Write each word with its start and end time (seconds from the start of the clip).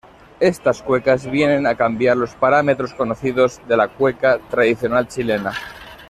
Estas 0.39 0.81
cuecas 0.81 1.29
vienen 1.29 1.67
a 1.67 1.75
cambiar 1.77 2.17
los 2.17 2.33
parámetros 2.33 2.91
conocidos 2.95 3.61
de 3.67 3.77
la 3.77 3.87
cueca 3.89 4.39
tradicional 4.49 5.07
chilena. 5.07 5.51